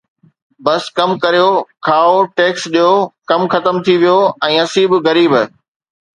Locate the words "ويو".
4.01-4.19